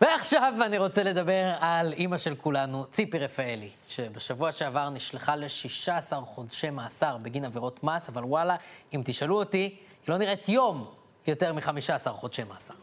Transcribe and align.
ועכשיו 0.00 0.54
אני 0.66 0.78
רוצה 0.78 1.02
לדבר 1.02 1.54
על 1.60 1.92
אימא 1.92 2.18
של 2.18 2.34
כולנו, 2.34 2.86
ציפי 2.90 3.18
רפאלי, 3.18 3.70
שבשבוע 3.88 4.52
שעבר 4.52 4.90
נשלחה 4.90 5.36
ל-16 5.36 6.12
חודשי 6.24 6.70
מאסר 6.70 7.16
בגין 7.16 7.44
עבירות 7.44 7.84
מס, 7.84 8.08
אבל 8.08 8.24
וואלה, 8.24 8.56
אם 8.94 9.02
תשאלו 9.04 9.38
אותי, 9.38 9.58
היא 9.58 9.78
לא 10.08 10.16
נראית 10.16 10.48
יום 10.48 10.90
יותר 11.26 11.52
מ-15 11.52 12.10
חודשי 12.12 12.44
מאסר. 12.44 12.74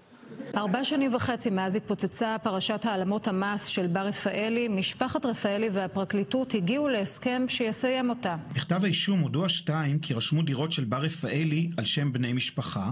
ארבע 0.56 0.84
שנים 0.84 1.16
וחצי 1.16 1.50
מאז 1.50 1.76
התפוצצה 1.76 2.36
פרשת 2.44 2.86
העלמות 2.86 3.28
המס 3.28 3.66
של 3.66 3.88
בר 3.88 4.00
רפאלי, 4.00 4.68
משפחת 4.68 5.26
רפאלי 5.26 5.70
והפרקליטות 5.70 6.54
הגיעו 6.54 6.88
להסכם 6.88 7.46
שיסיים 7.48 8.10
אותה. 8.10 8.36
בכתב 8.54 8.84
האישום 8.84 9.20
הודו 9.20 9.46
השתיים 9.46 10.00
כי 10.00 10.14
רשמו 10.14 10.42
דירות 10.42 10.72
של 10.72 10.84
בר 10.84 11.02
רפאלי 11.02 11.70
על 11.78 11.86
שם 11.86 12.14
בני 12.14 12.34
משפחה, 12.34 12.92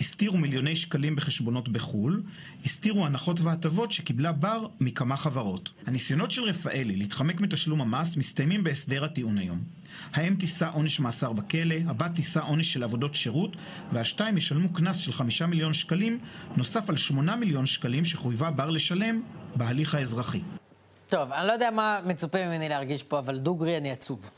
הסתירו 0.00 0.38
מיליוני 0.38 0.76
שקלים 0.76 1.16
בחשבונות 1.16 1.68
בחו"ל, 1.68 2.22
הסתירו 2.64 3.06
הנחות 3.06 3.40
והטבות 3.40 3.92
שקיבלה 3.92 4.32
בר 4.32 4.66
מכמה 4.80 5.16
חברות. 5.16 5.70
הניסיונות 5.86 6.30
של 6.30 6.42
רפאלי 6.42 6.96
להתחמק 6.96 7.40
מתשלום 7.40 7.80
המס 7.80 8.16
מסתיימים 8.16 8.64
בהסדר 8.64 9.04
הטיעון 9.04 9.38
היום. 9.38 9.58
האם 10.14 10.34
תישא 10.34 10.68
עונש 10.72 11.00
מאסר 11.00 11.32
בכלא, 11.32 11.74
הבת 11.86 12.10
תישא 12.14 12.40
עונש 12.40 12.72
של 12.72 12.82
עבודות 12.82 13.14
שירות, 13.14 13.56
והשתיים 13.92 14.36
ישלמו 14.36 14.72
קנס 14.72 14.96
של 14.96 15.12
חמישה 15.12 15.46
מיליון 15.46 15.72
שקלים, 15.72 16.18
נוסף 16.56 16.90
על 16.90 16.96
שמונה 16.96 17.36
מיליון 17.36 17.66
שקלים 17.66 18.04
שחויבה 18.04 18.50
בר 18.50 18.70
לשלם 18.70 19.22
בהליך 19.56 19.94
האזרחי. 19.94 20.40
טוב, 21.08 21.32
אני 21.32 21.46
לא 21.46 21.52
יודע 21.52 21.70
מה 21.70 22.00
מצופה 22.04 22.46
ממני 22.46 22.68
להרגיש 22.68 23.02
פה, 23.02 23.18
אבל 23.18 23.38
דוגרי 23.38 23.76
אני 23.76 23.90
עצוב. 23.90 24.30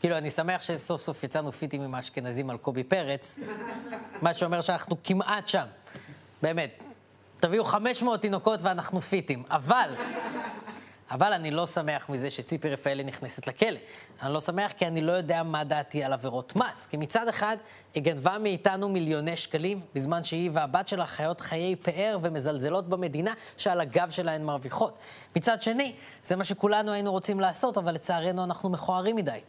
כאילו, 0.00 0.18
אני 0.18 0.30
שמח 0.30 0.62
שסוף 0.62 1.02
סוף 1.02 1.24
יצאנו 1.24 1.52
פיטים 1.52 1.82
עם 1.82 1.94
האשכנזים 1.94 2.50
על 2.50 2.56
קובי 2.56 2.84
פרץ, 2.84 3.38
מה 4.22 4.34
שאומר 4.34 4.60
שאנחנו 4.60 4.96
כמעט 5.04 5.48
שם. 5.48 5.64
באמת. 6.42 6.82
תביאו 7.40 7.64
500 7.64 8.20
תינוקות 8.20 8.62
ואנחנו 8.62 9.00
פיטים. 9.00 9.42
אבל, 9.50 9.94
אבל 11.10 11.32
אני 11.32 11.50
לא 11.50 11.66
שמח 11.66 12.08
מזה 12.08 12.30
שציפי 12.30 12.68
רפאלי 12.68 13.04
נכנסת 13.04 13.46
לכלא. 13.46 13.78
אני 14.22 14.32
לא 14.32 14.40
שמח 14.40 14.72
כי 14.72 14.86
אני 14.86 15.00
לא 15.00 15.12
יודע 15.12 15.42
מה 15.42 15.64
דעתי 15.64 16.04
על 16.04 16.12
עבירות 16.12 16.56
מס. 16.56 16.86
כי 16.86 16.96
מצד 16.96 17.28
אחד, 17.28 17.56
היא 17.94 18.02
גנבה 18.02 18.38
מאיתנו 18.38 18.88
מיליוני 18.88 19.36
שקלים, 19.36 19.80
בזמן 19.94 20.24
שהיא 20.24 20.50
והבת 20.52 20.88
שלה 20.88 21.06
חיות 21.06 21.40
חיי 21.40 21.76
פאר 21.76 22.18
ומזלזלות 22.22 22.88
במדינה 22.88 23.32
שעל 23.56 23.80
הגב 23.80 24.10
שלה 24.10 24.32
הן 24.32 24.44
מרוויחות. 24.44 24.98
מצד 25.36 25.62
שני, 25.62 25.94
זה 26.24 26.36
מה 26.36 26.44
שכולנו 26.44 26.92
היינו 26.92 27.12
רוצים 27.12 27.40
לעשות, 27.40 27.78
אבל 27.78 27.94
לצערנו 27.94 28.44
אנחנו 28.44 28.68
מכוערים 28.68 29.16
מדי. 29.16 29.40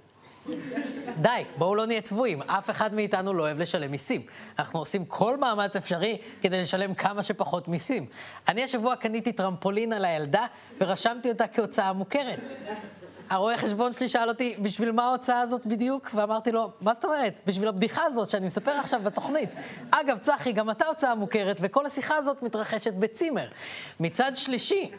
די, 1.17 1.43
בואו 1.57 1.75
לא 1.75 1.85
נהיה 1.85 2.01
צבועים. 2.01 2.41
אף 2.41 2.69
אחד 2.69 2.93
מאיתנו 2.93 3.33
לא 3.33 3.43
אוהב 3.43 3.59
לשלם 3.59 3.91
מיסים. 3.91 4.21
אנחנו 4.59 4.79
עושים 4.79 5.05
כל 5.05 5.37
מאמץ 5.37 5.75
אפשרי 5.75 6.17
כדי 6.41 6.61
לשלם 6.61 6.93
כמה 6.93 7.23
שפחות 7.23 7.67
מיסים. 7.67 8.05
אני 8.47 8.63
השבוע 8.63 8.95
קניתי 8.95 9.33
טרמפולין 9.33 9.93
על 9.93 10.05
הילדה 10.05 10.45
ורשמתי 10.81 11.29
אותה 11.29 11.47
כהוצאה 11.47 11.93
מוכרת. 11.93 12.39
הרואה 13.29 13.57
חשבון 13.57 13.93
שלי 13.93 14.09
שאל 14.09 14.29
אותי, 14.29 14.55
בשביל 14.61 14.91
מה 14.91 15.03
ההוצאה 15.03 15.41
הזאת 15.41 15.65
בדיוק? 15.65 16.09
ואמרתי 16.13 16.51
לו, 16.51 16.71
מה 16.81 16.93
זאת 16.93 17.05
אומרת? 17.05 17.39
בשביל 17.45 17.67
הבדיחה 17.67 18.03
הזאת 18.03 18.29
שאני 18.29 18.45
מספר 18.45 18.71
עכשיו 18.71 19.01
בתוכנית. 19.03 19.49
אגב, 19.91 20.17
צחי, 20.17 20.51
גם 20.51 20.69
אתה 20.69 20.85
הוצאה 20.85 21.15
מוכרת, 21.15 21.57
וכל 21.61 21.85
השיחה 21.85 22.15
הזאת 22.15 22.43
מתרחשת 22.43 22.93
בצימר. 22.93 23.47
מצד 23.99 24.31
שלישי, 24.35 24.91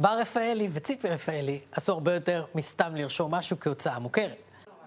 בר 0.00 0.18
רפאלי 0.20 0.68
וציפי 0.72 1.08
רפאלי 1.08 1.60
עשו 1.72 1.92
הרבה 1.92 2.14
יותר 2.14 2.44
מסתם 2.54 2.96
לרשום 2.96 3.34
משהו 3.34 3.60
כהוצאה 3.60 3.98
מוכרת. 3.98 4.36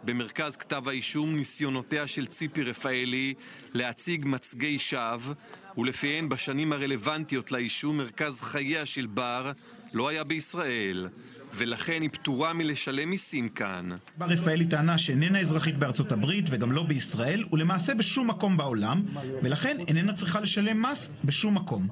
במרכז 0.04 0.56
כתב 0.56 0.88
האישום 0.88 1.36
ניסיונותיה 1.36 2.08
של 2.08 2.28
ציפי 2.28 2.64
רפאלי 2.64 3.34
להציג 3.74 4.24
מצגי 4.26 4.80
שווא, 4.80 5.34
ולפיהן 5.78 6.30
בשנים 6.30 6.74
הרלוונטיות 6.74 7.52
לאישום 7.52 7.98
מרכז 7.98 8.42
חייה 8.42 8.86
של 8.86 9.06
בר 9.06 9.52
לא 9.94 10.08
היה 10.08 10.24
בישראל. 10.24 11.08
ולכן 11.54 12.02
היא 12.02 12.10
פטורה 12.10 12.54
מלשלם 12.54 13.10
מיסים 13.10 13.50
כאן. 13.50 13.90
בר 14.18 14.26
רפאלי 14.26 14.66
טענה 14.66 14.98
שאיננה 14.98 15.40
אזרחית 15.40 15.78
בארצות 15.78 16.12
הברית 16.12 16.46
וגם 16.50 16.72
לא 16.72 16.84
בישראל, 16.84 17.46
ולמעשה 17.52 17.94
בשום 17.94 18.30
מקום 18.30 18.58
בעולם, 18.58 19.04
ולכן 19.44 19.78
איננה 19.88 20.14
צריכה 20.14 20.40
לשלם 20.40 20.82
מס 20.82 21.12
בשום 21.24 21.56
מקום. 21.56 21.88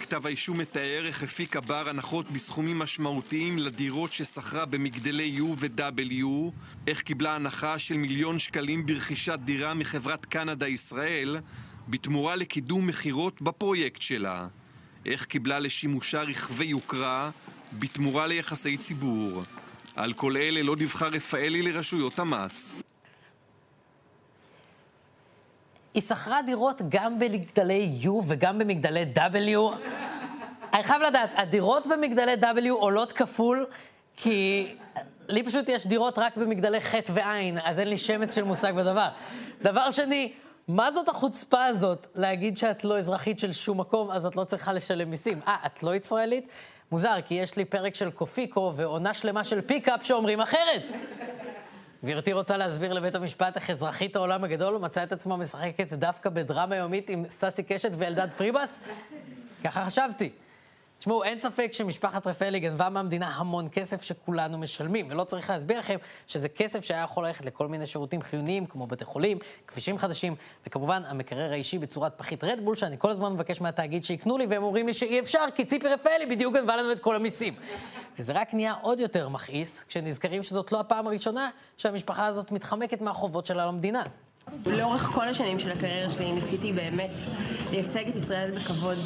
כתב 0.00 0.26
האישום 0.26 0.58
מתאר 0.58 1.02
איך 1.06 1.22
הפיקה 1.22 1.60
בר 1.60 1.88
הנחות 1.88 2.30
בסכומים 2.30 2.78
משמעותיים 2.78 3.58
לדירות 3.58 4.12
ששכרה 4.12 4.66
במגדלי 4.66 5.38
U 5.38 5.42
ו-W, 5.58 6.26
איך 6.86 7.02
קיבלה 7.02 7.34
הנחה 7.34 7.78
של 7.78 7.96
מיליון 7.96 8.38
שקלים 8.38 8.86
ברכישת 8.86 9.38
דירה 9.44 9.74
מחברת 9.74 10.24
קנדה 10.24 10.68
ישראל, 10.68 11.36
בתמורה 11.88 12.36
לקידום 12.36 12.86
מכירות 12.86 13.42
בפרויקט 13.42 14.02
שלה. 14.02 14.46
איך 15.06 15.24
קיבלה 15.24 15.58
לשימושה 15.58 16.22
רכבי 16.22 16.64
יוקרה 16.64 17.30
בתמורה 17.72 18.26
ליחסי 18.26 18.76
ציבור. 18.76 19.42
על 19.96 20.12
כל 20.12 20.36
אלה 20.36 20.62
לא 20.62 20.74
דיווחה 20.74 21.08
רפאלי 21.08 21.62
לרשויות 21.62 22.18
המס. 22.18 22.76
היא 25.94 26.02
שכרה 26.02 26.42
דירות 26.42 26.82
גם 26.88 27.18
במגדלי 27.18 27.98
U 28.02 28.08
וגם 28.26 28.58
במגדלי 28.58 29.04
W. 29.14 29.58
אני 30.72 30.82
חייב 30.82 31.02
לדעת, 31.02 31.30
הדירות 31.36 31.86
במגדלי 31.86 32.34
W 32.40 32.70
עולות 32.70 33.12
כפול, 33.12 33.66
כי 34.16 34.66
לי 35.28 35.42
פשוט 35.42 35.68
יש 35.68 35.86
דירות 35.86 36.18
רק 36.18 36.36
במגדלי 36.36 36.80
ח' 36.80 36.94
וע', 37.14 37.34
אז 37.62 37.78
אין 37.78 37.88
לי 37.88 37.98
שמץ 37.98 38.34
של 38.34 38.44
מושג 38.44 38.72
בדבר. 38.72 39.08
דבר 39.62 39.90
שני, 39.90 40.32
מה 40.68 40.92
זאת 40.92 41.08
החוצפה 41.08 41.64
הזאת 41.64 42.06
להגיד 42.14 42.56
שאת 42.56 42.84
לא 42.84 42.98
אזרחית 42.98 43.38
של 43.38 43.52
שום 43.52 43.80
מקום, 43.80 44.10
אז 44.10 44.26
את 44.26 44.36
לא 44.36 44.44
צריכה 44.44 44.72
לשלם 44.72 45.10
מיסים? 45.10 45.40
אה, 45.48 45.56
את 45.66 45.82
לא 45.82 45.94
ישראלית? 45.94 46.48
מוזר, 46.92 47.16
כי 47.26 47.34
יש 47.34 47.56
לי 47.56 47.64
פרק 47.64 47.94
של 47.94 48.10
קופיקו 48.10 48.72
ועונה 48.76 49.14
שלמה 49.14 49.44
של 49.44 49.60
פיקאפ 49.60 50.06
שאומרים 50.06 50.40
אחרת. 50.40 50.82
גברתי 52.04 52.32
רוצה 52.32 52.56
להסביר 52.56 52.92
לבית 52.92 53.14
המשפט 53.14 53.56
איך 53.56 53.70
אזרחית 53.70 54.16
העולם 54.16 54.44
הגדול 54.44 54.78
מצאה 54.78 55.02
את 55.02 55.12
עצמה 55.12 55.36
משחקת 55.36 55.92
דווקא 55.92 56.30
בדרמה 56.30 56.76
יומית 56.76 57.10
עם 57.10 57.24
ססי 57.28 57.62
קשת 57.62 57.90
ואלדד 57.98 58.28
פריבס? 58.36 58.80
ככה 59.64 59.84
חשבתי. 59.84 60.30
תשמעו, 60.98 61.24
אין 61.24 61.38
ספק 61.38 61.72
שמשפחת 61.72 62.26
רפאלי 62.26 62.60
גנבה 62.60 62.88
מהמדינה 62.88 63.28
המון 63.28 63.68
כסף 63.72 64.02
שכולנו 64.02 64.58
משלמים, 64.58 65.06
ולא 65.10 65.24
צריך 65.24 65.50
להסביר 65.50 65.78
לכם 65.78 65.96
שזה 66.26 66.48
כסף 66.48 66.84
שהיה 66.84 67.02
יכול 67.02 67.26
ללכת 67.26 67.44
לכל 67.44 67.68
מיני 67.68 67.86
שירותים 67.86 68.22
חיוניים, 68.22 68.66
כמו 68.66 68.86
בתי 68.86 69.04
חולים, 69.04 69.38
כבישים 69.66 69.98
חדשים, 69.98 70.34
וכמובן 70.66 71.02
המקרר 71.06 71.52
האישי 71.52 71.78
בצורת 71.78 72.12
פחית 72.16 72.44
רדבול, 72.44 72.76
שאני 72.76 72.96
כל 72.98 73.10
הזמן 73.10 73.32
מבקש 73.32 73.60
מהתאגיד 73.60 74.04
שיקנו 74.04 74.38
לי, 74.38 74.46
והם 74.46 74.62
אומרים 74.62 74.86
לי 74.86 74.94
שאי 74.94 75.20
אפשר, 75.20 75.44
כי 75.54 75.64
ציפי 75.64 75.88
רפאלי 75.88 76.26
בדיוק 76.26 76.54
גנבה 76.54 76.76
לנו 76.76 76.92
את 76.92 77.00
כל 77.00 77.16
המיסים. 77.16 77.54
וזה 78.18 78.32
רק 78.32 78.54
נהיה 78.54 78.74
עוד 78.82 79.00
יותר 79.00 79.28
מכעיס, 79.28 79.84
כשנזכרים 79.84 80.42
שזאת 80.42 80.72
לא 80.72 80.80
הפעם 80.80 81.06
הראשונה 81.06 81.50
שהמשפחה 81.76 82.26
הזאת 82.26 82.52
מתחמקת 82.52 83.00
מהחובות 83.00 83.46
שלה 83.46 83.66
למדינה. 83.66 84.02
לאורך 84.66 85.02
כל 85.02 85.28
השנים 85.28 85.58
של 85.58 85.70
הקריירה 85.70 86.10
שלי 86.10 86.32
ניסיתי 86.32 86.72
באמת 86.72 87.10
לייצג 87.70 88.04
את 88.08 88.16
ישראל 88.16 88.50
בכבוד 88.50 88.96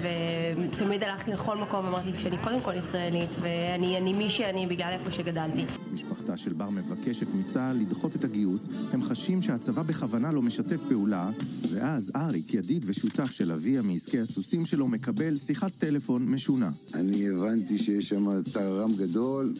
ותמיד 0.00 1.02
הלכתי 1.02 1.30
לכל 1.30 1.56
מקום 1.56 1.84
ואמרתי 1.84 2.10
שאני 2.18 2.36
קודם 2.44 2.60
כל 2.60 2.74
ישראלית 2.74 3.30
ואני 3.40 4.12
מי 4.12 4.30
שאני 4.30 4.66
בגלל 4.66 4.90
איפה 4.92 5.10
שגדלתי. 5.10 5.64
משפחתה 5.92 6.36
של 6.36 6.52
בר 6.52 6.70
מבקשת 6.70 7.26
מצה"ל 7.34 7.76
לדחות 7.76 8.16
את 8.16 8.24
הגיוס, 8.24 8.68
הם 8.92 9.02
חשים 9.02 9.42
שהצבא 9.42 9.82
בכוונה 9.82 10.32
לא 10.32 10.42
משתף 10.42 10.80
פעולה 10.88 11.30
ואז 11.74 12.12
אריק, 12.16 12.54
ידיד 12.54 12.84
ושותף 12.86 13.30
של 13.30 13.52
אביה 13.52 13.82
מעסקי 13.82 14.20
הסוסים 14.20 14.66
שלו, 14.66 14.88
מקבל 14.88 15.36
שיחת 15.36 15.70
טלפון 15.78 16.26
משונה. 16.26 16.70
אני 16.94 17.28
הבנתי 17.28 17.78
שיש 17.78 18.08
שם 18.08 18.42
טררם 18.52 18.90
גדול 18.96 19.54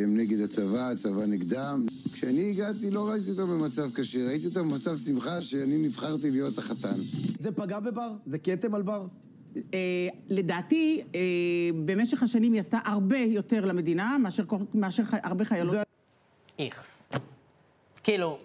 שהם 0.00 0.16
נגד 0.16 0.40
הצבא, 0.40 0.90
הצבא 0.90 1.26
נגדם. 1.26 1.86
כשאני 2.12 2.50
הגעתי 2.50 2.90
לא 2.90 3.08
ראיתי 3.08 3.30
אותם 3.30 3.46
במצב 3.46 3.90
קשה, 3.94 4.26
ראיתי 4.26 4.46
אותם 4.46 4.70
במצב 4.70 4.98
שמחה 4.98 5.42
שאני 5.42 5.76
נבחרתי 5.76 6.30
להיות 6.30 6.58
החתן. 6.58 6.96
זה 7.38 7.52
פגע 7.52 7.80
בבר? 7.80 8.12
זה 8.26 8.38
כתם 8.38 8.74
על 8.74 8.82
בר? 8.82 9.06
אה, 9.56 10.08
לדעתי, 10.28 11.02
אה, 11.14 11.20
במשך 11.84 12.22
השנים 12.22 12.52
היא 12.52 12.60
עשתה 12.60 12.78
הרבה 12.84 13.18
יותר 13.18 13.64
למדינה 13.64 14.18
מאשר, 14.18 14.44
מאשר 14.74 15.02
הרבה 15.12 15.44
חיילות. 15.44 15.70
זה... 15.70 15.82
איכס. 16.58 17.08
כאילו, 18.02 18.38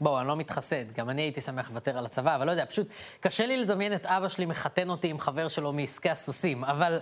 בואו, 0.00 0.20
אני 0.20 0.28
לא 0.28 0.36
מתחסד, 0.36 0.92
גם 0.92 1.10
אני 1.10 1.22
הייתי 1.22 1.40
שמח 1.40 1.70
לוותר 1.70 1.98
על 1.98 2.06
הצבא, 2.06 2.36
אבל 2.36 2.46
לא 2.46 2.50
יודע, 2.50 2.66
פשוט 2.66 2.86
קשה 3.20 3.46
לי 3.46 3.56
לדמיין 3.56 3.94
את 3.94 4.06
אבא 4.06 4.28
שלי 4.28 4.46
מחתן 4.46 4.90
אותי 4.90 5.08
עם 5.08 5.18
חבר 5.18 5.48
שלו 5.48 5.72
מעסקי 5.72 6.10
הסוסים, 6.10 6.64
אבל 6.64 6.98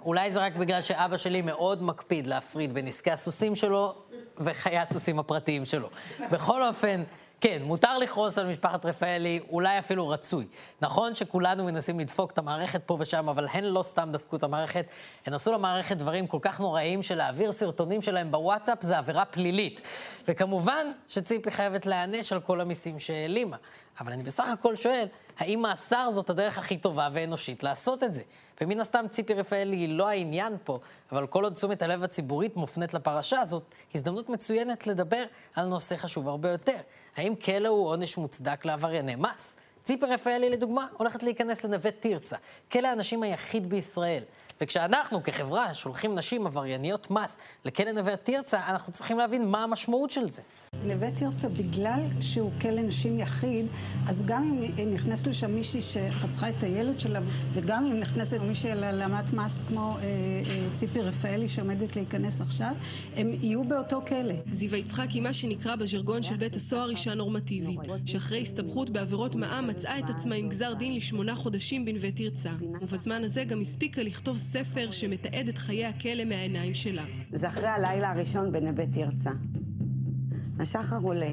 אולי 0.00 0.32
זה 0.32 0.40
רק 0.40 0.56
בגלל 0.56 0.82
שאבא 0.82 1.16
שלי 1.16 1.42
מאוד 1.42 1.82
מקפיד 1.82 2.26
להפריד 2.26 2.74
בין 2.74 2.86
עסקי 2.86 3.10
הסוסים 3.10 3.56
שלו 3.56 3.94
וחיי 4.38 4.78
הסוסים 4.78 5.18
הפרטיים 5.18 5.64
שלו. 5.64 5.88
בכל 6.30 6.62
אופן, 6.62 7.02
כן, 7.48 7.62
מותר 7.62 7.98
לכעוס 7.98 8.38
על 8.38 8.46
משפחת 8.46 8.86
רפאלי, 8.86 9.40
אולי 9.50 9.78
אפילו 9.78 10.08
רצוי. 10.08 10.46
נכון 10.80 11.14
שכולנו 11.14 11.64
מנסים 11.64 12.00
לדפוק 12.00 12.30
את 12.30 12.38
המערכת 12.38 12.82
פה 12.86 12.96
ושם, 13.00 13.28
אבל 13.28 13.46
הן 13.50 13.64
לא 13.64 13.82
סתם 13.82 14.08
דפקו 14.12 14.36
את 14.36 14.42
המערכת, 14.42 14.86
הן 15.26 15.34
עשו 15.34 15.52
למערכת 15.52 15.96
דברים 15.96 16.26
כל 16.26 16.38
כך 16.42 16.60
נוראים 16.60 17.02
שלהעביר 17.02 17.52
סרטונים 17.52 18.02
שלהם 18.02 18.30
בוואטסאפ 18.30 18.82
זה 18.82 18.98
עבירה 18.98 19.24
פלילית. 19.24 19.80
וכמובן 20.28 20.86
שציפי 21.08 21.50
חייבת 21.50 21.86
להיענש 21.86 22.32
על 22.32 22.40
כל 22.40 22.60
המיסים 22.60 23.00
שהעלימה. 23.00 23.56
אבל 24.00 24.12
אני 24.12 24.22
בסך 24.22 24.48
הכל 24.48 24.76
שואל, 24.76 25.06
האם 25.38 25.62
מאסר 25.62 26.10
זאת 26.10 26.30
הדרך 26.30 26.58
הכי 26.58 26.78
טובה 26.78 27.08
ואנושית 27.12 27.62
לעשות 27.62 28.02
את 28.02 28.14
זה? 28.14 28.22
ומן 28.60 28.80
הסתם 28.80 29.06
ציפי 29.10 29.34
רפאלי 29.34 29.76
היא 29.76 29.88
לא 29.88 30.08
העניין 30.08 30.56
פה, 30.64 30.78
אבל 31.12 31.26
כל 31.26 31.44
עוד 31.44 31.54
תשומת 31.54 31.82
הלב 31.82 32.02
הציבורית 32.02 32.56
מופנית 32.56 32.94
לפרשה 32.94 33.40
הזאת, 33.40 33.62
הזדמנות 33.94 34.28
מצוינת 34.28 34.86
לדבר 34.86 35.24
על 35.54 35.66
נושא 35.66 35.96
חשוב 35.96 36.28
הרבה 36.28 36.50
יותר. 36.50 36.76
האם 37.16 37.34
כלא 37.34 37.68
הוא 37.68 37.88
עונש 37.88 38.16
מוצדק 38.16 38.64
לעברייני 38.64 39.14
מס? 39.14 39.54
ציפי 39.82 40.06
רפאלי, 40.06 40.50
לדוגמה, 40.50 40.86
הולכת 40.96 41.22
להיכנס 41.22 41.64
לנווה 41.64 41.90
תרצה, 41.90 42.36
כלא 42.72 42.88
האנשים 42.88 43.22
היחיד 43.22 43.70
בישראל. 43.70 44.22
וכשאנחנו 44.60 45.22
כחברה 45.22 45.74
שולחים 45.74 46.14
נשים 46.14 46.46
עברייניות 46.46 47.10
מס 47.10 47.38
לכלא 47.64 47.92
נווה 47.92 48.16
תרצה, 48.16 48.60
אנחנו 48.66 48.92
צריכים 48.92 49.18
להבין 49.18 49.48
מה 49.48 49.64
המשמעות 49.64 50.10
של 50.10 50.28
זה. 50.28 50.42
נווה 50.84 51.10
תרצה, 51.10 51.48
בגלל 51.48 52.00
שהוא 52.20 52.50
כלא 52.60 52.82
נשים 52.82 53.20
יחיד, 53.20 53.66
אז 54.08 54.22
גם 54.26 54.62
אם 54.82 54.94
נכנס 54.94 55.26
לשם 55.26 55.50
מישהי 55.50 55.82
שחצחה 55.82 56.48
את 56.48 56.62
הילד 56.62 56.98
שלה, 56.98 57.20
וגם 57.52 57.86
אם 57.86 58.00
נכנסת 58.00 58.38
מישהי 58.40 58.74
להעלמת 58.74 59.32
מס 59.32 59.62
כמו 59.68 59.96
אה, 59.96 60.02
אה, 60.02 60.68
ציפי 60.74 61.00
רפאלי 61.00 61.48
שעומדת 61.48 61.96
להיכנס 61.96 62.40
עכשיו, 62.40 62.72
הם 63.16 63.34
יהיו 63.40 63.64
באותו 63.64 64.00
כלא. 64.08 64.34
זיווה 64.52 64.78
יצחק 64.78 65.06
היא 65.10 65.22
מה 65.22 65.32
שנקרא 65.32 65.76
בז'רגון 65.76 66.22
של 66.22 66.36
בית 66.36 66.56
הסוהר 66.56 66.90
אישה 66.90 67.14
נורמטיבית, 67.14 67.80
שאחרי 68.06 68.42
הסתבכות 68.42 68.90
בעבירות 68.90 69.34
מע"מ 69.34 69.66
מצאה 69.66 69.98
את 69.98 70.10
עצמה 70.10 70.34
עם 70.34 70.48
גזר 70.48 70.74
דין 70.74 70.94
לשמונה 70.94 71.36
חודשים 71.36 71.84
בנווה 71.84 72.12
תרצה, 72.12 72.50
ובזמן 72.80 73.24
הזה 73.24 73.44
גם 73.44 73.60
הספיקה 73.60 74.02
לכתוב 74.02 74.36
ספר 74.52 74.90
שמתעד 74.90 75.48
את 75.48 75.58
חיי 75.58 75.86
הכלא 75.86 76.24
מהעיניים 76.24 76.74
שלה. 76.74 77.04
זה 77.32 77.48
אחרי 77.48 77.68
הלילה 77.68 78.10
הראשון 78.10 78.52
בנווה 78.52 78.84
תרצה. 78.86 79.30
השחר 80.60 80.98
עולה, 81.02 81.30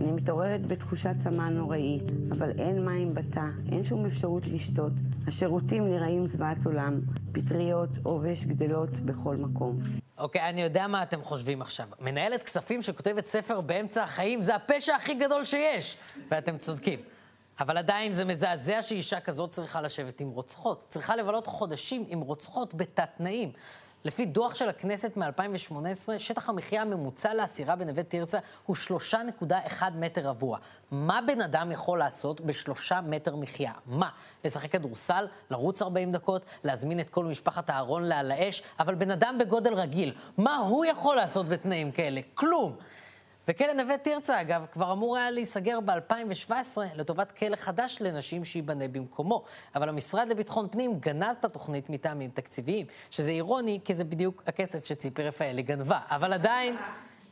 אני 0.00 0.12
מתעוררת 0.12 0.66
בתחושת 0.66 1.14
צמא 1.18 1.48
נוראית, 1.48 2.02
אבל 2.32 2.50
אין 2.58 2.84
מים 2.84 3.14
בתא, 3.14 3.44
אין 3.72 3.84
שום 3.84 4.06
אפשרות 4.06 4.46
לשתות. 4.46 4.92
השירותים 5.26 5.86
נראים 5.90 6.26
זוועת 6.26 6.66
עולם, 6.66 7.00
פטריות, 7.32 7.98
עובש 8.02 8.44
גדלות 8.44 9.00
בכל 9.00 9.36
מקום. 9.36 9.78
אוקיי, 10.18 10.40
okay, 10.40 10.44
אני 10.44 10.62
יודע 10.62 10.86
מה 10.86 11.02
אתם 11.02 11.22
חושבים 11.22 11.62
עכשיו. 11.62 11.86
מנהלת 12.00 12.42
כספים 12.42 12.82
שכותבת 12.82 13.26
ספר 13.26 13.60
באמצע 13.60 14.02
החיים 14.02 14.42
זה 14.42 14.56
הפשע 14.56 14.94
הכי 14.94 15.14
גדול 15.14 15.44
שיש, 15.44 15.96
ואתם 16.30 16.58
צודקים. 16.58 16.98
אבל 17.62 17.78
עדיין 17.78 18.12
זה 18.12 18.24
מזעזע 18.24 18.82
שאישה 18.82 19.20
כזאת 19.20 19.50
צריכה 19.50 19.80
לשבת 19.80 20.20
עם 20.20 20.28
רוצחות. 20.28 20.84
צריכה 20.88 21.16
לבלות 21.16 21.46
חודשים 21.46 22.04
עם 22.08 22.20
רוצחות 22.20 22.74
בתת-תנאים. 22.74 23.52
לפי 24.04 24.26
דוח 24.26 24.54
של 24.54 24.68
הכנסת 24.68 25.16
מ-2018, 25.16 26.18
שטח 26.18 26.48
המחיה 26.48 26.82
הממוצע 26.82 27.34
לאסירה 27.34 27.76
בנווה 27.76 28.02
תרצה 28.02 28.38
הוא 28.66 28.76
3.1 29.10 29.82
מטר 29.94 30.28
רבוע. 30.28 30.58
מה 30.90 31.20
בן 31.26 31.40
אדם 31.40 31.72
יכול 31.72 31.98
לעשות 31.98 32.40
בשלושה 32.40 33.00
מטר 33.00 33.36
מחיה? 33.36 33.72
מה? 33.86 34.08
לשחק 34.44 34.72
כדורסל? 34.72 35.26
לרוץ 35.50 35.82
40 35.82 36.12
דקות? 36.12 36.44
להזמין 36.64 37.00
את 37.00 37.10
כל 37.10 37.24
משפחת 37.24 37.70
אהרון 37.70 38.04
לעל 38.04 38.30
האש? 38.30 38.62
אבל 38.80 38.94
בן 38.94 39.10
אדם 39.10 39.36
בגודל 39.40 39.74
רגיל, 39.74 40.14
מה 40.38 40.56
הוא 40.56 40.84
יכול 40.84 41.16
לעשות 41.16 41.48
בתנאים 41.48 41.92
כאלה? 41.92 42.20
כלום. 42.34 42.76
וכלא 43.48 43.72
נווה 43.72 43.98
תרצה, 43.98 44.40
אגב, 44.40 44.66
כבר 44.72 44.92
אמור 44.92 45.16
היה 45.16 45.30
להיסגר 45.30 45.80
ב-2017 45.80 46.78
לטובת 46.96 47.32
כלא 47.32 47.56
חדש 47.56 47.98
לנשים 48.00 48.44
שייבנה 48.44 48.88
במקומו. 48.88 49.44
אבל 49.74 49.88
המשרד 49.88 50.28
לביטחון 50.28 50.68
פנים 50.68 50.98
גנז 51.00 51.36
את 51.40 51.44
התוכנית 51.44 51.90
מטעמים 51.90 52.30
תקציביים, 52.30 52.86
שזה 53.10 53.30
אירוני, 53.30 53.80
כי 53.84 53.94
זה 53.94 54.04
בדיוק 54.04 54.42
הכסף 54.46 54.84
שציפי 54.84 55.22
רפאלי 55.22 55.62
גנבה. 55.62 55.98
אבל 56.10 56.32
עדיין, 56.32 56.76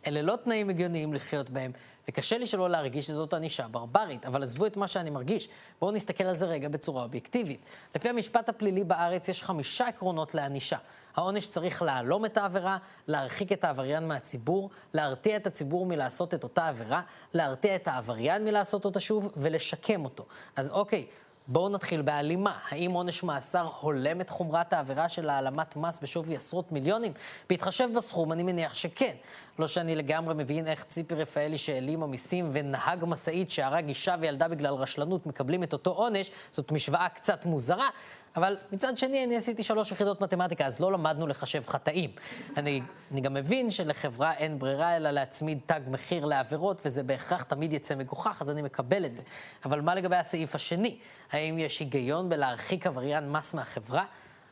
אלה 0.06 0.22
לא 0.22 0.36
תנאים 0.36 0.70
הגיוניים 0.70 1.14
לחיות 1.14 1.50
בהם, 1.50 1.72
וקשה 2.08 2.38
לי 2.38 2.46
שלא 2.46 2.70
להרגיש 2.70 3.06
שזאת 3.06 3.34
ענישה 3.34 3.68
ברברית, 3.68 4.26
אבל 4.26 4.42
עזבו 4.42 4.66
את 4.66 4.76
מה 4.76 4.88
שאני 4.88 5.10
מרגיש. 5.10 5.48
בואו 5.80 5.92
נסתכל 5.92 6.24
על 6.24 6.36
זה 6.36 6.46
רגע 6.46 6.68
בצורה 6.68 7.02
אובייקטיבית. 7.02 7.60
לפי 7.94 8.08
המשפט 8.08 8.48
הפלילי 8.48 8.84
בארץ 8.84 9.28
יש 9.28 9.42
חמישה 9.42 9.88
עקרונות 9.88 10.34
לענישה. 10.34 10.76
העונש 11.16 11.46
צריך 11.46 11.82
להלום 11.82 12.24
את 12.24 12.36
העבירה, 12.36 12.78
להרחיק 13.06 13.52
את 13.52 13.64
העבריין 13.64 14.08
מהציבור, 14.08 14.70
להרתיע 14.94 15.36
את 15.36 15.46
הציבור 15.46 15.86
מלעשות 15.86 16.34
את 16.34 16.44
אותה 16.44 16.68
עבירה, 16.68 17.00
להרתיע 17.34 17.74
את 17.74 17.88
העבריין 17.88 18.44
מלעשות 18.44 18.84
אותה 18.84 19.00
שוב 19.00 19.32
ולשקם 19.36 20.04
אותו. 20.04 20.26
אז 20.56 20.70
אוקיי, 20.70 21.06
בואו 21.52 21.68
נתחיל 21.68 22.02
בהלימה. 22.02 22.58
האם 22.68 22.90
עונש 22.90 23.22
מאסר 23.22 23.68
הולם 23.80 24.20
את 24.20 24.30
חומרת 24.30 24.72
העבירה 24.72 25.08
של 25.08 25.30
העלמת 25.30 25.76
מס 25.76 25.98
בשווי 26.02 26.36
עשרות 26.36 26.72
מיליונים? 26.72 27.12
בהתחשב 27.48 27.88
בסכום, 27.96 28.32
אני 28.32 28.42
מניח 28.42 28.74
שכן. 28.74 29.14
לא 29.58 29.66
שאני 29.68 29.96
לגמרי 29.96 30.34
מבין 30.34 30.68
איך 30.68 30.84
ציפי 30.84 31.14
רפאלי 31.14 31.58
שהעלימה 31.58 32.06
מיסים 32.06 32.50
ונהג 32.52 33.04
משאית 33.06 33.50
שהרג 33.50 33.88
אישה 33.88 34.14
וילדה 34.20 34.48
בגלל 34.48 34.74
רשלנות 34.74 35.26
מקבלים 35.26 35.62
את 35.62 35.72
אותו 35.72 35.90
עונש, 35.90 36.30
זאת 36.52 36.72
משוואה 36.72 37.08
קצת 37.08 37.46
מוזרה, 37.46 37.88
אבל 38.36 38.56
מצד 38.72 38.98
שני, 38.98 39.24
אני 39.24 39.36
עשיתי 39.36 39.62
שלוש 39.62 39.92
יחידות 39.92 40.20
מתמטיקה, 40.20 40.66
אז 40.66 40.80
לא 40.80 40.92
למדנו 40.92 41.26
לחשב 41.26 41.62
חטאים. 41.66 42.10
אני, 42.56 42.82
אני 43.12 43.20
גם 43.20 43.34
מבין 43.34 43.70
שלחברה 43.70 44.32
אין 44.32 44.58
ברירה 44.58 44.96
אלא 44.96 45.10
להצמיד 45.10 45.58
תג 45.66 45.80
מחיר 45.86 46.24
לעבירות, 46.24 46.82
וזה 46.84 47.02
בהכרח 47.02 47.42
תמיד 47.42 47.72
יצא 47.72 47.94
מגוחך, 47.94 48.38
אז 48.40 48.50
אני 48.50 48.62
מקבל 48.62 49.04
את 49.04 49.14
זה. 49.14 49.22
אבל 49.64 49.80
מה 49.80 49.94
לגבי 49.94 50.16
הסעיף 50.16 50.54
השני? 50.54 50.98
האם 51.32 51.58
יש 51.58 51.78
היגיון 51.78 52.28
בלהרחיק 52.28 52.86
עבריין 52.86 53.32
מס 53.32 53.54
מהחברה? 53.54 54.04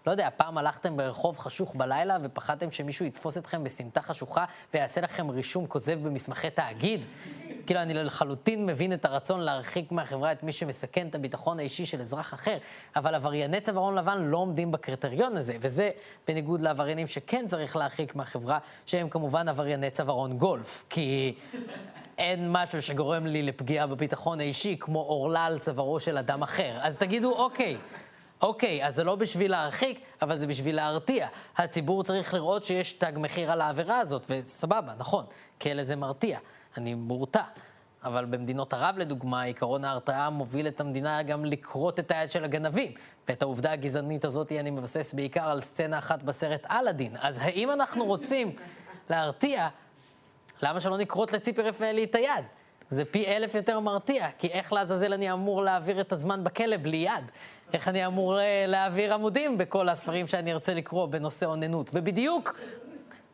לא 0.09 0.13
יודע, 0.13 0.29
פעם 0.37 0.59
הלכתם 0.59 0.97
ברחוב 0.97 1.39
חשוך 1.39 1.75
בלילה 1.75 2.17
ופחדתם 2.23 2.71
שמישהו 2.71 3.07
יתפוס 3.07 3.39
אתכם 3.39 3.65
בסמטה 3.65 4.03
חשוכה 4.03 4.45
ויעשה 4.75 5.01
לכם 5.01 5.31
רישום 5.31 5.67
כוזב 5.67 5.99
במסמכי 6.03 6.51
תאגיד? 6.51 7.01
כאילו, 7.67 7.81
אני 7.81 7.95
לחלוטין 7.95 8.67
מבין 8.67 8.93
את 8.93 9.05
הרצון 9.05 9.41
להרחיק 9.41 9.93
מהחברה 9.93 10.33
את 10.33 10.43
מי 10.43 10.53
שמסכן 10.53 11.09
את 11.09 11.15
הביטחון 11.15 11.59
האישי 11.59 11.87
של 11.87 12.01
אזרח 12.01 12.35
אחר, 12.35 12.57
אבל 12.97 13.15
עברייני 13.15 13.61
צווארון 13.61 13.95
לבן 13.95 14.23
לא 14.23 14.37
עומדים 14.37 14.73
בקריטריון 14.73 15.37
הזה, 15.37 15.57
וזה 15.61 15.91
בניגוד 16.29 16.61
לעבריינים 16.61 17.07
שכן 17.07 17.47
צריך 17.47 17.77
להרחיק 17.77 18.15
מהחברה, 18.15 18.59
שהם 18.87 19.09
כמובן 19.09 19.49
עברייני 19.49 19.91
צווארון 19.91 20.39
גולף, 20.39 20.85
כי 20.91 21.35
אין 22.19 22.53
משהו 22.53 22.83
שגורם 22.83 23.27
לי 23.27 23.43
לפגיעה 23.43 23.87
בביטחון 23.87 24.41
האישי 24.41 24.77
כמו 24.81 24.99
עורלה 25.01 25.45
על 25.45 25.59
צווארו 25.59 26.01
של 26.01 26.19
אדם 26.19 26.43
אחר. 26.43 26.79
אז 26.83 26.99
תגידו, 26.99 27.33
אוקיי. 27.33 27.77
אוקיי, 28.43 28.87
אז 28.87 28.95
זה 28.95 29.05
לא 29.05 29.15
בשביל 29.15 29.51
להרחיק, 29.51 30.01
אבל 30.23 30.37
זה 30.37 30.47
בשביל 30.47 30.77
להרתיע. 30.77 31.29
הציבור 31.57 32.05
צריך 32.05 32.35
לראות 32.35 32.65
שיש 32.65 32.93
תג 32.93 33.13
מחיר 33.17 33.53
על 33.53 33.61
העבירה 33.61 33.99
הזאת, 33.99 34.27
וסבבה, 34.29 34.93
נכון, 34.99 35.25
כלא 35.61 35.85
זה 35.85 35.97
מרתיע. 35.97 36.39
אני 36.77 36.95
מורתע. 36.95 37.43
אבל 38.05 38.25
במדינות 38.25 38.73
ערב, 38.73 38.99
לדוגמה, 38.99 39.43
עקרון 39.43 39.85
ההרתעה 39.85 40.31
מוביל 40.31 40.69
את 40.69 40.81
המדינה 40.81 41.23
גם 41.23 41.45
לכרות 41.45 42.01
את 42.01 42.11
היד 42.11 42.31
של 42.31 42.45
הגנבים. 42.45 42.93
ואת 43.29 43.43
העובדה 43.43 43.73
הגזענית 43.73 44.25
הזאת 44.25 44.53
אני 44.53 44.71
מבסס 44.71 45.15
בעיקר 45.15 45.45
על 45.45 45.61
סצנה 45.61 45.99
אחת 45.99 46.23
בסרט 46.23 46.67
אלאדין. 46.71 47.17
אז 47.21 47.39
האם 47.41 47.71
אנחנו 47.71 48.05
רוצים 48.05 48.57
להרתיע, 49.11 49.69
למה 50.63 50.81
שלא 50.81 50.99
נכרות 50.99 51.33
לציפי 51.33 51.63
רפאלי 51.63 52.05
את 52.05 52.15
היד? 52.15 52.45
זה 52.91 53.05
פי 53.05 53.27
אלף 53.27 53.55
יותר 53.55 53.81
מרתיע, 53.81 54.27
כי 54.39 54.47
איך 54.47 54.73
לעזאזל 54.73 55.13
אני 55.13 55.33
אמור 55.33 55.63
להעביר 55.63 56.01
את 56.01 56.13
הזמן 56.13 56.45
בכלא 56.45 56.77
בלי 56.83 56.97
יד? 56.97 57.25
איך 57.73 57.89
אני 57.89 58.07
אמור 58.07 58.41
אה, 58.41 58.65
להעביר 58.69 59.15
עמודים 59.15 59.59
בכל 59.59 59.89
הספרים 59.89 60.27
שאני 60.27 60.53
ארצה 60.53 60.75
לקרוא 60.75 61.07
בנושא 61.07 61.47
אוננות? 61.47 61.91
ובדיוק, 61.95 62.59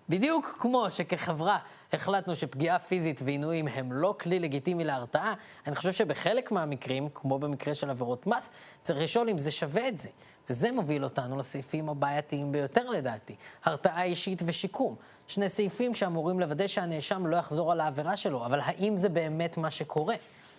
בדיוק 0.08 0.56
כמו 0.60 0.86
שכחברה 0.90 1.58
החלטנו 1.94 2.36
שפגיעה 2.36 2.78
פיזית 2.78 3.20
ועינויים 3.24 3.68
הם 3.68 3.92
לא 3.92 4.14
כלי 4.20 4.38
לגיטימי 4.38 4.84
להרתעה, 4.84 5.34
אני 5.66 5.76
חושב 5.76 5.92
שבחלק 5.92 6.52
מהמקרים, 6.52 7.08
כמו 7.14 7.38
במקרה 7.38 7.74
של 7.74 7.90
עבירות 7.90 8.26
מס, 8.26 8.50
צריך 8.82 8.98
לשאול 8.98 9.28
אם 9.28 9.38
זה 9.38 9.50
שווה 9.50 9.88
את 9.88 9.98
זה. 9.98 10.08
וזה 10.50 10.72
מוביל 10.72 11.04
אותנו 11.04 11.38
לסעיפים 11.38 11.88
הבעייתיים 11.88 12.52
ביותר 12.52 12.90
לדעתי, 12.90 13.34
הרתעה 13.64 14.04
אישית 14.04 14.42
ושיקום. 14.46 14.96
שני 15.26 15.48
סעיפים 15.48 15.94
שאמורים 15.94 16.40
לוודא 16.40 16.66
שהנאשם 16.66 17.26
לא 17.26 17.36
יחזור 17.36 17.72
על 17.72 17.80
העבירה 17.80 18.16
שלו, 18.16 18.46
אבל 18.46 18.60
האם 18.62 18.96
זה 18.96 19.08
באמת 19.08 19.56
מה 19.56 19.70
שקורה? 19.70 20.14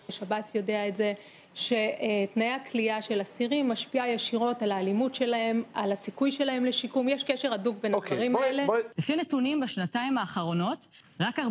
שב"ס 0.08 0.54
יודע 0.54 0.88
את 0.88 0.96
זה, 0.96 1.12
שתנאי 1.56 2.50
הכליאה 2.50 3.02
של 3.02 3.22
אסירים 3.22 3.68
משפיעה 3.68 4.08
ישירות 4.08 4.62
על 4.62 4.72
האלימות 4.72 5.14
שלהם, 5.14 5.62
על 5.74 5.92
הסיכוי 5.92 6.32
שלהם 6.32 6.64
לשיקום. 6.64 7.08
יש 7.08 7.24
קשר 7.24 7.54
הדוק 7.54 7.76
בין 7.82 7.92
okay, 7.92 7.96
אוקיי, 7.96 8.12
הדברים 8.12 8.32
בוא, 8.32 8.44
האלה. 8.44 8.66
בוא... 8.66 8.76
לפי 8.98 9.16
נתונים 9.16 9.60
בשנתיים 9.60 10.18
האחרונות, 10.18 10.86
רק 11.20 11.38
14% 11.38 11.42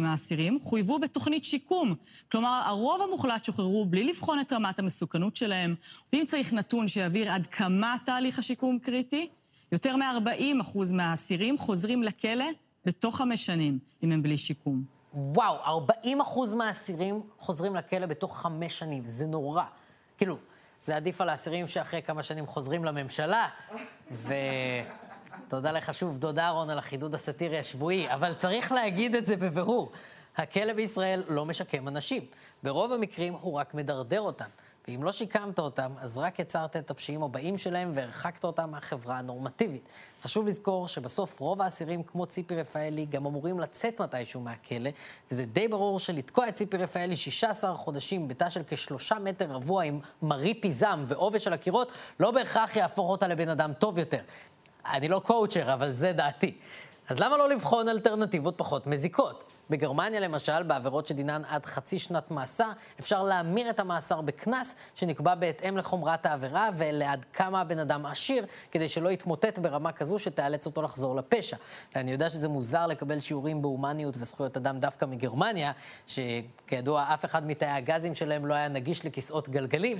מהאסירים 0.00 0.58
חויבו 0.64 0.98
בתוכנית 0.98 1.44
שיקום. 1.44 1.94
כלומר, 2.32 2.62
הרוב 2.64 3.02
המוחלט 3.02 3.44
שוחררו 3.44 3.84
בלי 3.84 4.04
לבחון 4.04 4.40
את 4.40 4.52
רמת 4.52 4.78
המסוכנות 4.78 5.36
שלהם. 5.36 5.74
ואם 6.12 6.24
צריך 6.26 6.52
נתון 6.52 6.88
שיבהיר 6.88 7.32
עד 7.32 7.46
כמה 7.46 7.96
תהליך 8.04 8.38
השיקום 8.38 8.78
קריטי, 8.78 9.28
יותר 9.72 9.96
מ-40% 9.96 10.78
מהאסירים 10.92 11.58
חוזרים 11.58 12.02
לכלא 12.02 12.46
בתוך 12.84 13.16
חמש 13.16 13.46
שנים, 13.46 13.78
אם 14.02 14.12
הם 14.12 14.22
בלי 14.22 14.38
שיקום. 14.38 14.97
וואו, 15.14 15.56
40 15.66 16.20
אחוז 16.20 16.54
מהאסירים 16.54 17.22
חוזרים 17.38 17.76
לכלא 17.76 18.06
בתוך 18.06 18.38
חמש 18.38 18.78
שנים, 18.78 19.04
זה 19.04 19.26
נורא. 19.26 19.64
כאילו, 20.18 20.36
זה 20.84 20.96
עדיף 20.96 21.20
על 21.20 21.28
האסירים 21.28 21.68
שאחרי 21.68 22.02
כמה 22.02 22.22
שנים 22.22 22.46
חוזרים 22.46 22.84
לממשלה, 22.84 23.48
ותודה 25.46 25.72
לך 25.72 25.94
שוב, 25.94 26.18
דוד 26.18 26.38
אהרון, 26.38 26.70
על 26.70 26.78
החידוד 26.78 27.14
הסאטירי 27.14 27.58
השבועי, 27.58 28.14
אבל 28.14 28.34
צריך 28.34 28.72
להגיד 28.72 29.14
את 29.14 29.26
זה 29.26 29.36
בבירור. 29.36 29.92
הכלא 30.36 30.72
בישראל 30.72 31.22
לא 31.28 31.44
משקם 31.44 31.88
אנשים. 31.88 32.26
ברוב 32.62 32.92
המקרים 32.92 33.34
הוא 33.34 33.58
רק 33.58 33.74
מדרדר 33.74 34.20
אותם. 34.20 34.48
ואם 34.88 35.02
לא 35.02 35.12
שיקמת 35.12 35.58
אותם, 35.58 35.92
אז 36.00 36.18
רק 36.18 36.38
יצרת 36.38 36.76
את 36.76 36.90
הפשיעים 36.90 37.22
הבאים 37.22 37.58
שלהם 37.58 37.90
והרחקת 37.94 38.44
אותם 38.44 38.70
מהחברה 38.70 39.18
הנורמטיבית. 39.18 39.88
חשוב 40.22 40.46
לזכור 40.46 40.88
שבסוף 40.88 41.40
רוב 41.40 41.62
האסירים, 41.62 42.02
כמו 42.02 42.26
ציפי 42.26 42.54
רפאלי, 42.54 43.06
גם 43.06 43.26
אמורים 43.26 43.60
לצאת 43.60 44.00
מתישהו 44.00 44.40
מהכלא, 44.40 44.90
וזה 45.30 45.44
די 45.44 45.68
ברור 45.68 46.00
שלתקוע 46.00 46.48
את 46.48 46.54
ציפי 46.54 46.76
רפאלי 46.76 47.16
16 47.16 47.74
חודשים 47.74 48.28
בתא 48.28 48.50
של 48.50 48.62
כשלושה 48.68 49.14
מטר 49.18 49.50
רבוע 49.50 49.84
עם 49.84 50.00
מרי 50.22 50.54
פיזם 50.54 51.04
ועובש 51.06 51.46
על 51.46 51.52
הקירות, 51.52 51.92
לא 52.20 52.30
בהכרח 52.30 52.76
יהפוך 52.76 53.10
אותה 53.10 53.28
לבן 53.28 53.48
אדם 53.48 53.72
טוב 53.78 53.98
יותר. 53.98 54.20
אני 54.86 55.08
לא 55.08 55.18
קואוצ'ר, 55.18 55.74
אבל 55.74 55.90
זה 55.90 56.12
דעתי. 56.12 56.58
אז 57.08 57.18
למה 57.18 57.36
לא 57.36 57.48
לבחון 57.48 57.88
אלטרנטיבות 57.88 58.54
פחות 58.56 58.86
מזיקות? 58.86 59.44
בגרמניה 59.70 60.20
למשל, 60.20 60.62
בעבירות 60.62 61.06
שדינן 61.06 61.42
עד 61.48 61.66
חצי 61.66 61.98
שנת 61.98 62.30
מאסר, 62.30 62.70
אפשר 63.00 63.22
להמיר 63.22 63.70
את 63.70 63.80
המאסר 63.80 64.20
בקנס 64.20 64.74
שנקבע 64.94 65.34
בהתאם 65.34 65.76
לחומרת 65.76 66.26
העבירה 66.26 66.68
ולעד 66.76 67.24
כמה 67.32 67.60
הבן 67.60 67.78
אדם 67.78 68.06
עשיר, 68.06 68.46
כדי 68.70 68.88
שלא 68.88 69.08
יתמוטט 69.08 69.58
ברמה 69.58 69.92
כזו 69.92 70.18
שתאלץ 70.18 70.66
אותו 70.66 70.82
לחזור 70.82 71.16
לפשע. 71.16 71.56
ואני 71.94 72.10
יודע 72.10 72.30
שזה 72.30 72.48
מוזר 72.48 72.86
לקבל 72.86 73.20
שיעורים 73.20 73.62
בהומניות 73.62 74.14
וזכויות 74.18 74.56
אדם 74.56 74.80
דווקא 74.80 75.04
מגרמניה, 75.04 75.72
שכידוע 76.06 77.06
אף 77.14 77.24
אחד 77.24 77.46
מתאי 77.46 77.68
הגזים 77.68 78.14
שלהם 78.14 78.46
לא 78.46 78.54
היה 78.54 78.68
נגיש 78.68 79.04
לכיסאות 79.04 79.48
גלגלים, 79.48 79.98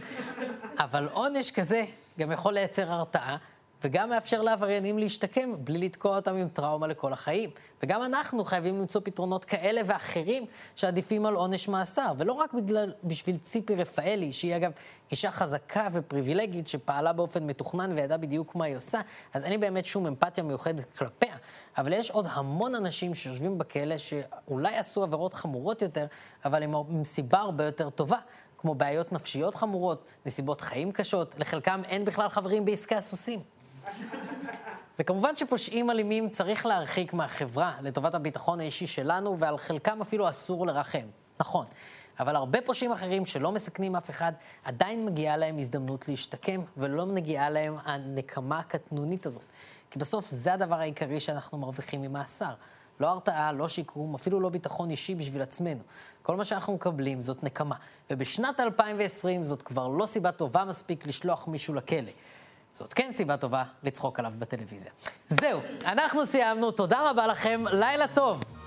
אבל 0.79 1.09
עונש 1.13 1.51
כזה 1.51 1.85
גם 2.19 2.33
יכול 2.33 2.55
לייצר 2.55 2.93
הרתעה. 2.93 3.37
וגם 3.85 4.09
מאפשר 4.09 4.43
לעבריינים 4.43 4.99
להשתקם 4.99 5.53
בלי 5.65 5.79
לתקוע 5.79 6.17
אותם 6.17 6.37
עם 6.37 6.49
טראומה 6.49 6.87
לכל 6.87 7.13
החיים. 7.13 7.51
וגם 7.83 8.03
אנחנו 8.03 8.45
חייבים 8.45 8.79
למצוא 8.79 9.01
פתרונות 9.05 9.45
כאלה 9.45 9.81
ואחרים 9.87 10.47
שעדיפים 10.77 11.27
על 11.27 11.35
עונש 11.35 11.69
מאסר, 11.69 12.13
ולא 12.19 12.33
רק 12.33 12.55
בגלל, 12.55 12.93
בשביל 13.05 13.39
ציפי 13.39 13.75
רפאלי, 13.75 14.33
שהיא 14.33 14.57
אגב 14.57 14.73
אישה 15.11 15.31
חזקה 15.31 15.89
ופריבילגית 15.93 16.69
שפעלה 16.69 17.13
באופן 17.13 17.47
מתוכנן 17.47 17.93
וידעה 17.93 18.19
בדיוק 18.19 18.55
מה 18.55 18.65
היא 18.65 18.77
עושה, 18.77 19.01
אז 19.35 19.43
אין 19.43 19.53
לי 19.53 19.59
באמת 19.59 19.87
שום 19.87 20.07
אמפתיה 20.07 20.45
מיוחדת 20.45 20.97
כלפיה. 20.99 21.37
אבל 21.79 21.93
יש 21.93 22.11
עוד 22.11 22.27
המון 22.31 22.75
אנשים 22.75 23.15
שיושבים 23.15 23.59
בכלא 23.59 23.99
שאולי 23.99 24.77
עשו 24.77 25.03
עבירות 25.03 25.33
חמורות 25.33 25.83
יותר, 25.83 26.07
אבל 26.45 26.63
עם, 26.63 26.75
עם 26.75 27.05
סיבה 27.05 27.39
הרבה 27.39 27.65
יותר 27.65 27.91
טובה. 27.91 28.19
כמו 28.61 28.75
בעיות 28.75 29.13
נפשיות 29.13 29.55
חמורות, 29.55 30.05
נסיבות 30.27 30.61
חיים 30.61 30.93
קשות, 30.93 31.35
לחלקם 31.39 31.83
אין 31.85 32.05
בכלל 32.05 32.29
חברים 32.29 32.65
בעסקי 32.65 32.95
הסוסים. 32.95 33.58
וכמובן 34.99 35.37
שפושעים 35.37 35.91
אלימים 35.91 36.29
צריך 36.29 36.67
להרחיק 36.67 37.13
מהחברה 37.13 37.75
לטובת 37.83 38.15
הביטחון 38.15 38.61
האישי 38.61 38.87
שלנו, 38.87 39.39
ועל 39.39 39.59
חלקם 39.59 40.01
אפילו 40.01 40.31
אסור 40.31 40.67
לרחם. 40.67 41.07
נכון. 41.41 41.67
אבל 42.21 42.37
הרבה 42.37 42.61
פושעים 42.61 42.93
אחרים 42.93 43.27
שלא 43.27 43.53
מסכנים 43.53 43.97
אף 43.97 44.11
אחד, 44.11 44.33
עדיין 44.65 45.07
מגיעה 45.07 45.37
להם 45.37 45.59
הזדמנות 45.59 46.09
להשתקם, 46.09 46.61
ולא 46.77 47.07
מגיעה 47.07 47.51
להם 47.51 47.77
הנקמה 47.85 48.59
הקטנונית 48.59 49.27
הזאת. 49.27 49.43
כי 49.91 49.99
בסוף 49.99 50.29
זה 50.29 50.55
הדבר 50.55 50.81
העיקרי 50.81 51.21
שאנחנו 51.21 51.59
מרוויחים 51.59 52.03
ממאסר. 52.03 52.55
לא 53.01 53.09
הרתעה, 53.09 53.53
לא 53.53 53.69
שיקום, 53.69 54.15
אפילו 54.15 54.41
לא 54.41 54.49
ביטחון 54.49 54.91
אישי 54.91 55.15
בשביל 55.15 55.43
עצמנו. 55.43 55.81
כל 56.23 56.37
מה 56.37 56.45
שאנחנו 56.45 56.75
מקבלים 56.75 57.21
זאת 57.21 57.45
נקמה. 57.45 57.75
ובשנת 58.11 58.61
2020 58.61 59.45
זאת 59.45 59.63
כבר 59.63 59.89
לא 59.89 60.07
סיבה 60.07 60.33
טובה 60.33 60.65
מספיק 60.65 61.07
לשלוח 61.07 61.49
מישהו 61.49 61.75
לכלא. 61.75 62.11
זאת 62.79 62.93
כן 62.95 63.13
סיבה 63.13 63.37
טובה 63.37 63.65
לצחוק 63.83 64.19
עליו 64.19 64.33
בטלוויזיה. 64.39 64.93
זהו, 65.29 65.61
אנחנו 65.85 66.27
סיימנו, 66.27 66.71
תודה 66.71 67.11
רבה 67.11 67.27
לכם, 67.27 67.65
לילה 67.73 68.09
טוב. 68.09 68.58